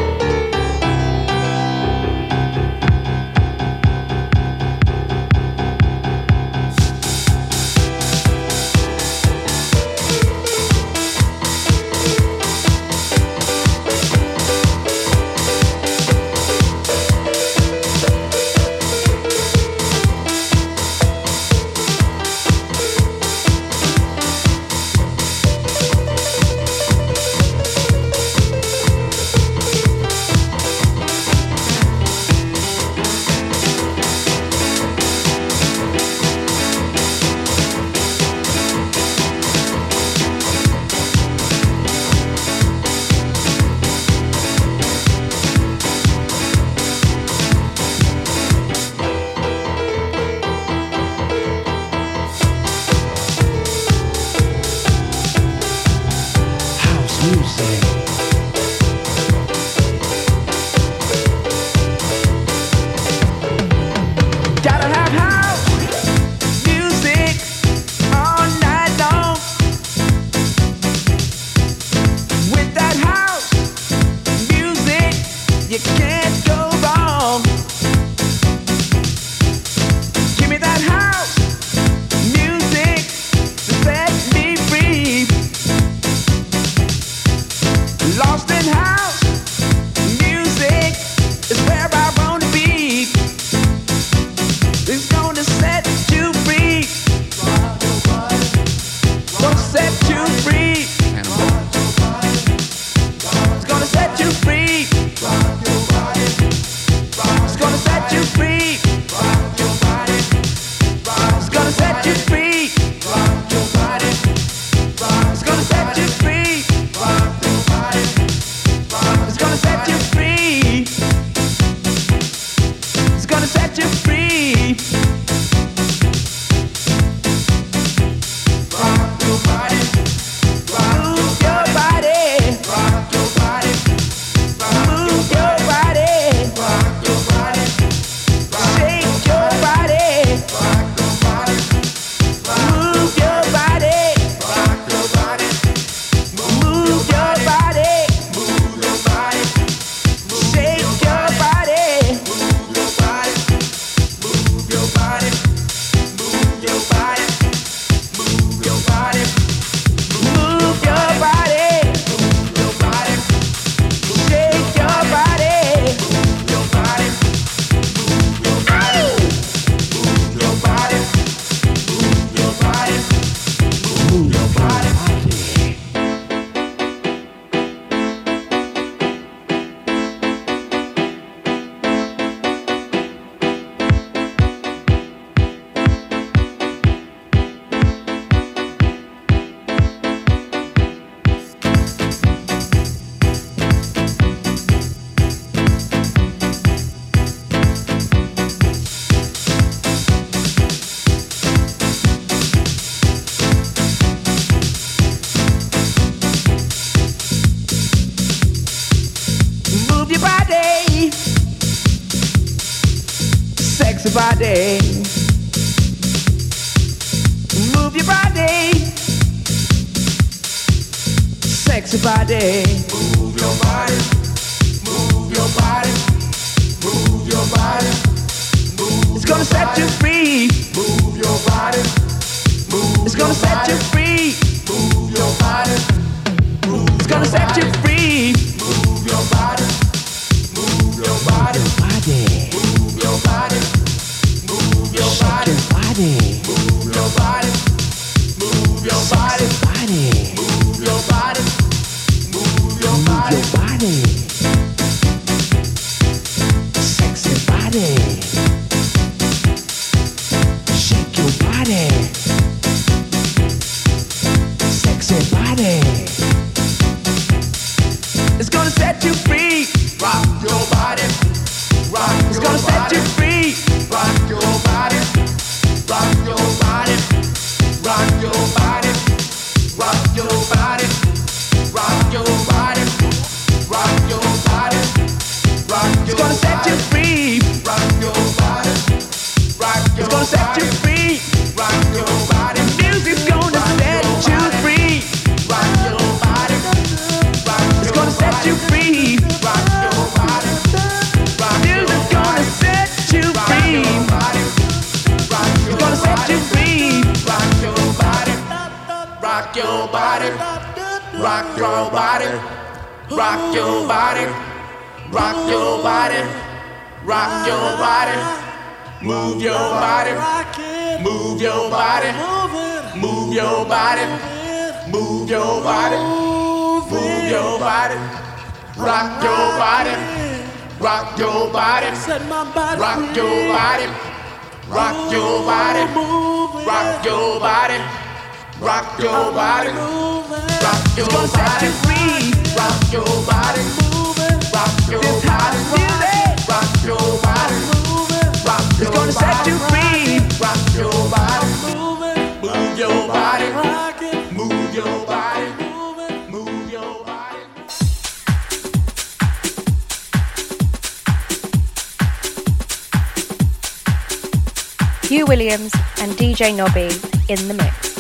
Hugh 365.12 365.26
Williams 365.26 365.74
and 366.00 366.14
DJ 366.14 366.56
Nobby 366.56 366.88
in 367.28 367.46
the 367.50 367.54
mix. 367.54 367.92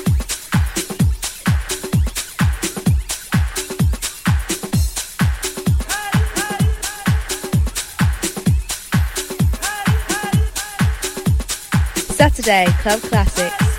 Saturday 12.15 12.65
Club 12.79 13.01
Classics. 13.01 13.70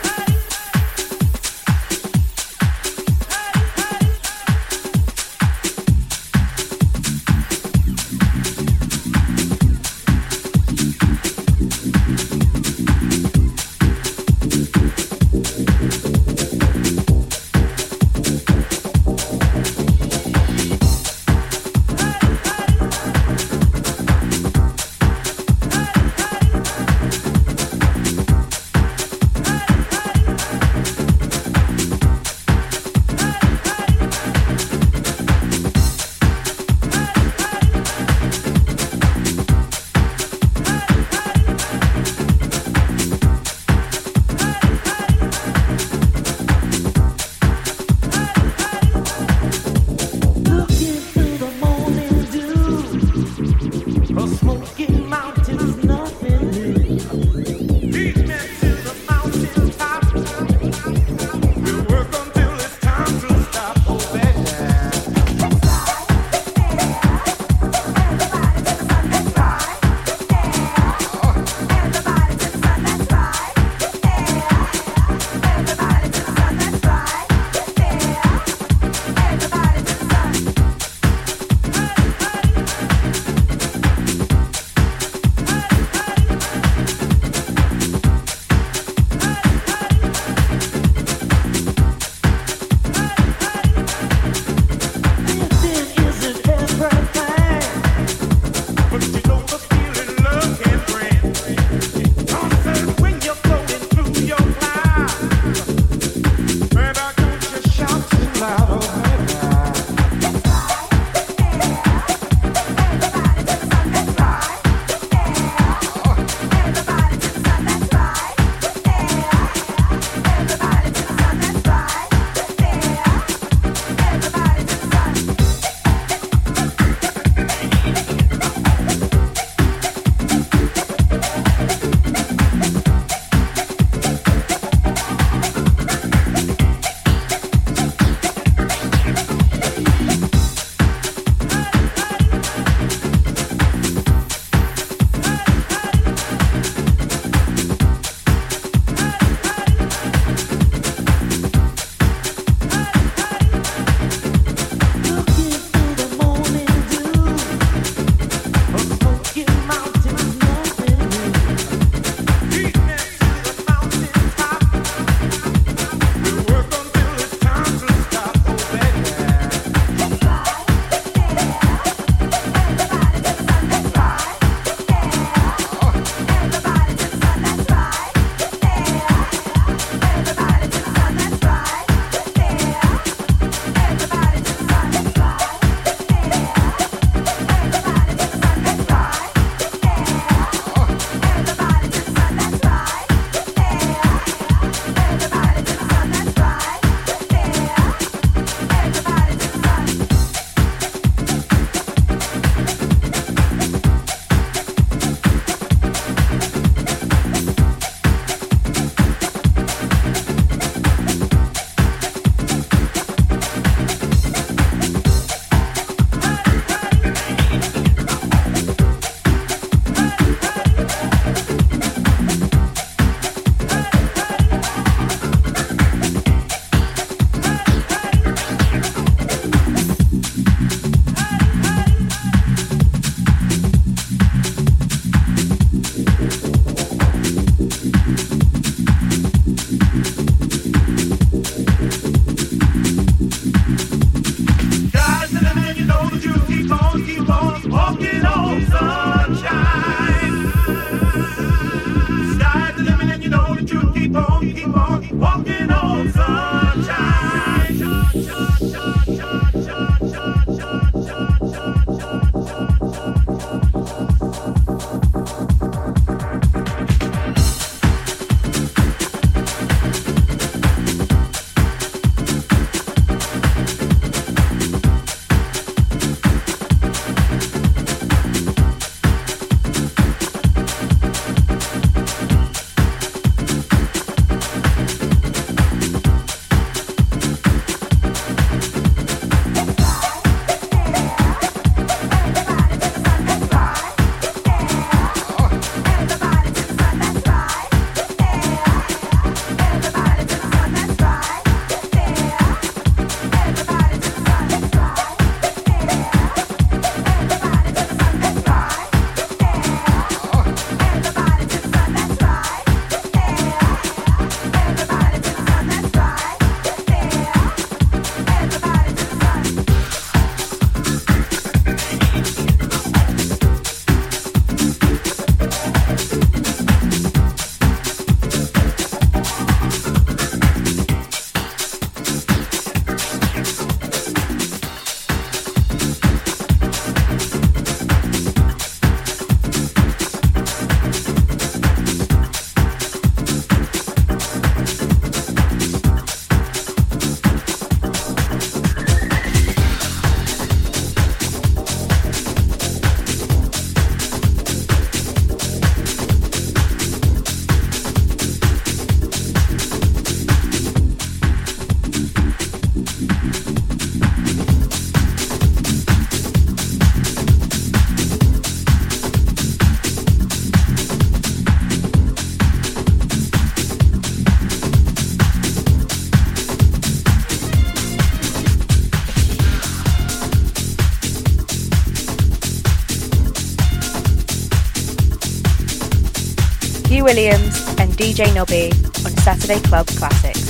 Williams 387.03 387.69
and 387.79 387.93
DJ 387.93 388.33
Nobby 388.35 388.71
on 389.05 389.17
Saturday 389.23 389.61
Club 389.61 389.87
Classics. 389.89 390.42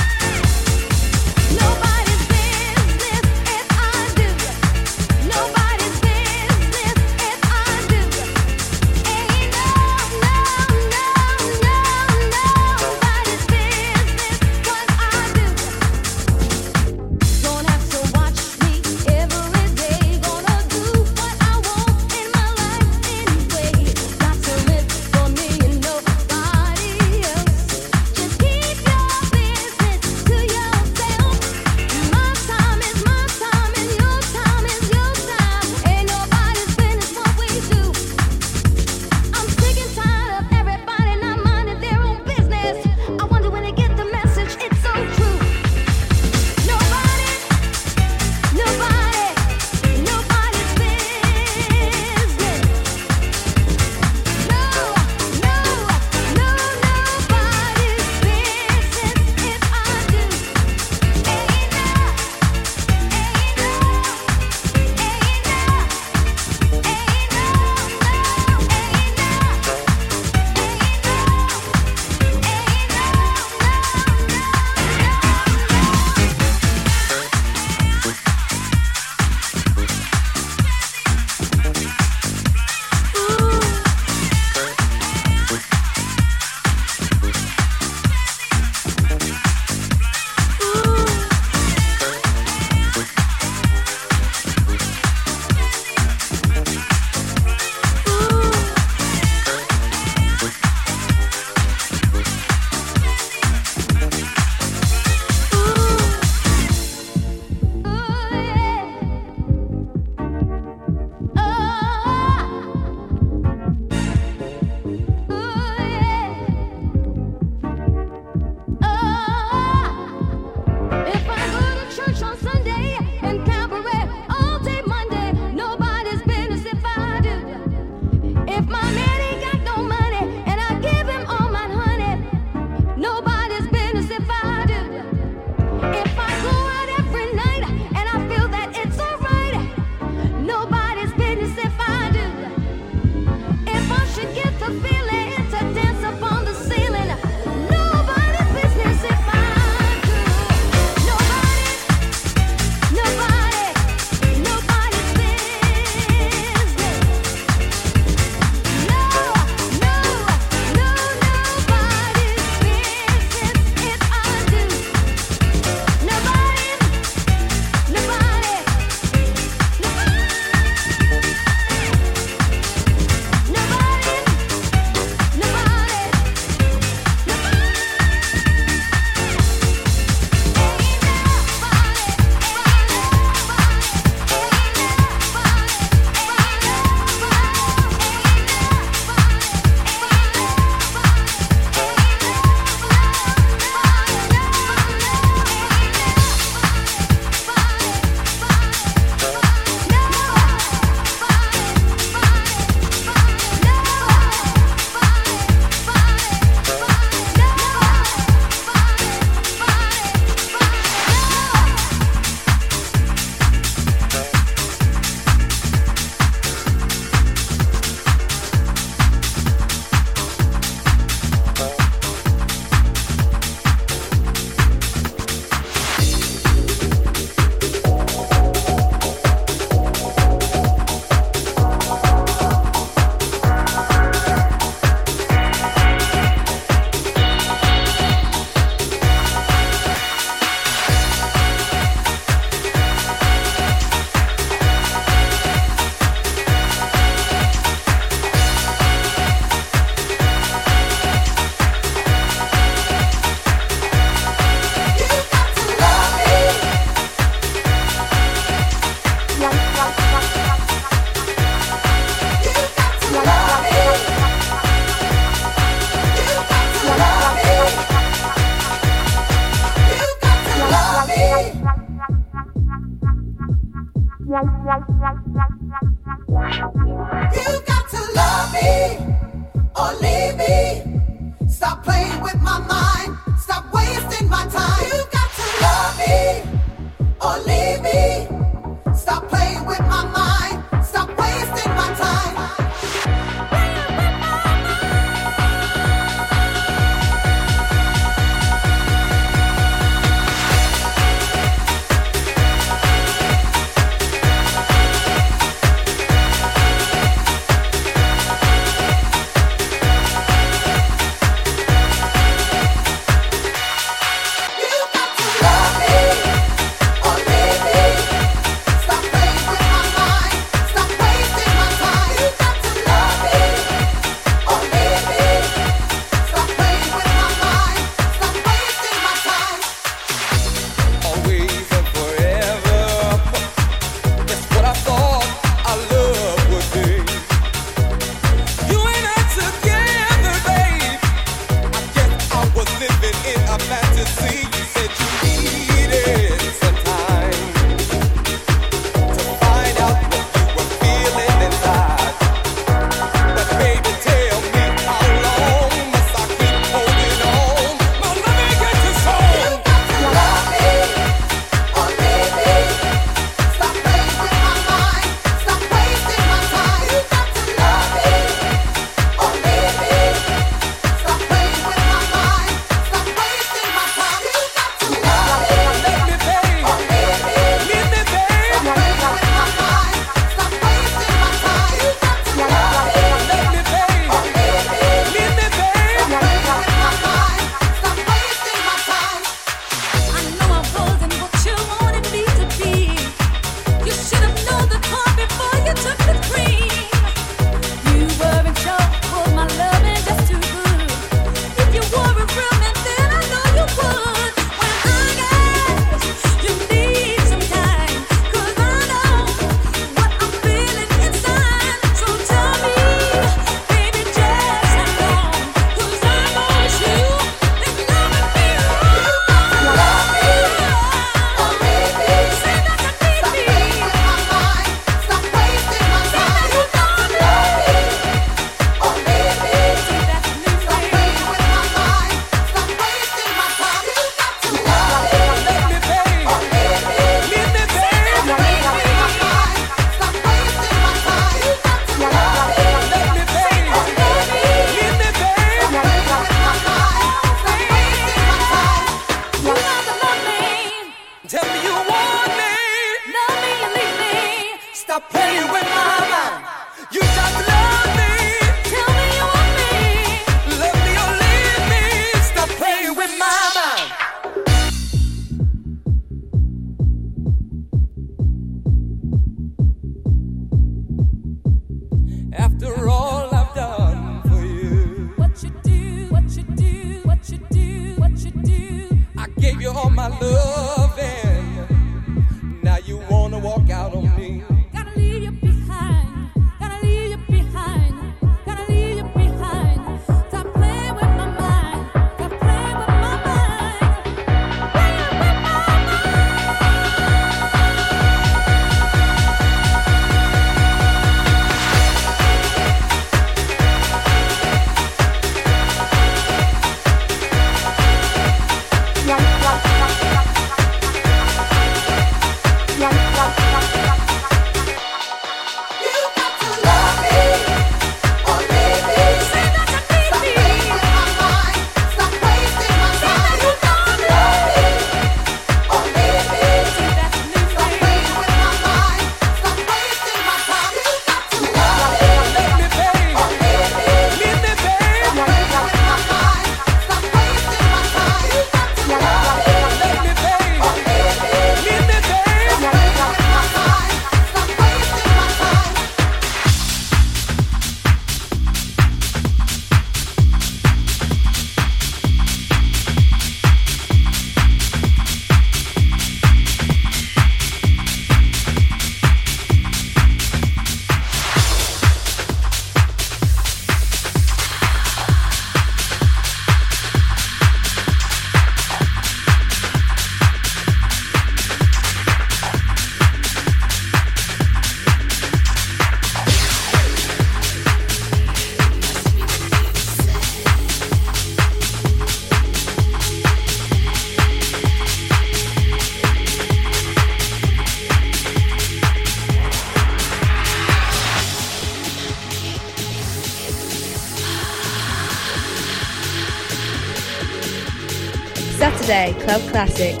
Saturday 599.67 600.00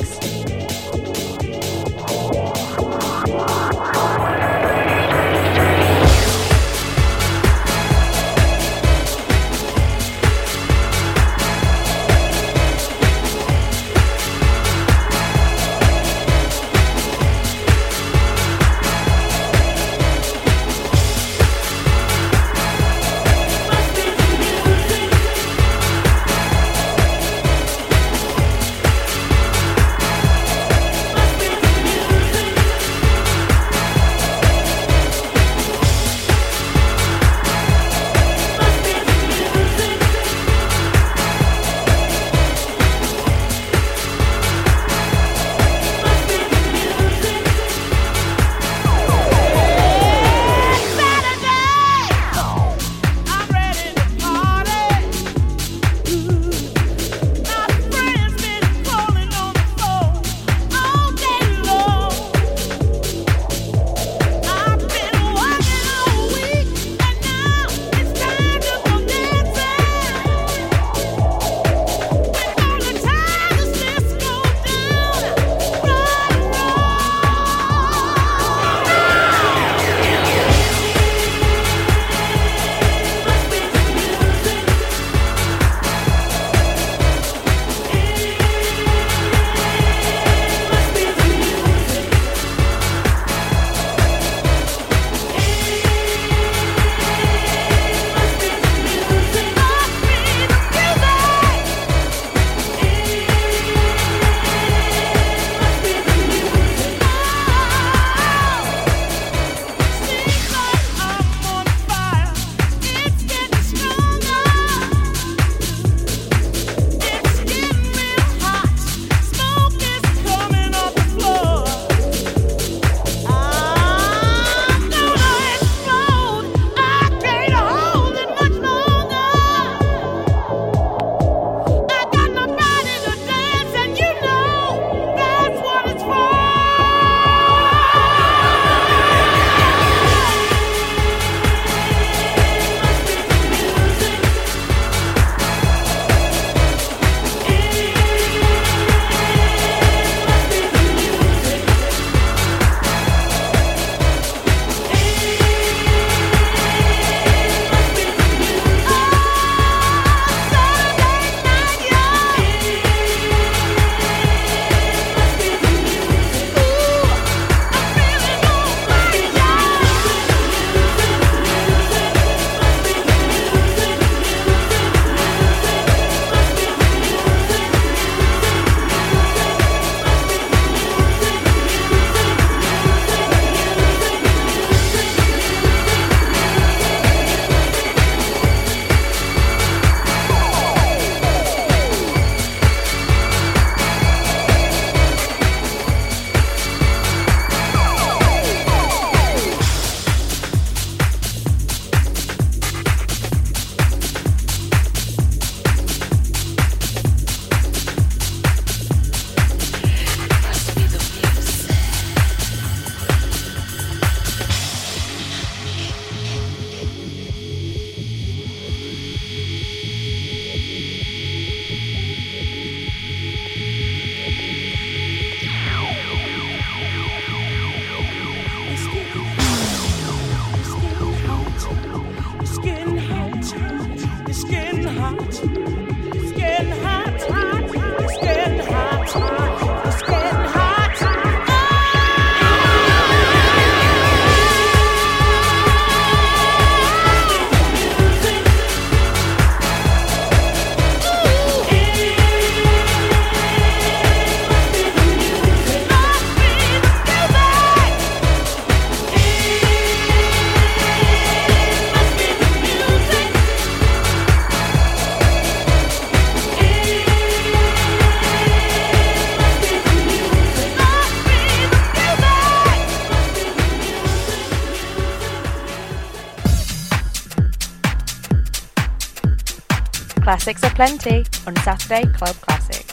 Classics. 280.31 280.63
Are 280.63 280.69
plenty 280.69 281.25
on 281.45 281.57
Saturday 281.57 282.05
Club 282.13 282.37
Classics. 282.37 282.90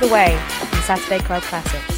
The 0.00 0.08
way 0.08 0.38
from 0.58 0.80
Saturday 0.82 1.20
Club 1.20 1.42
Classics. 1.42 1.95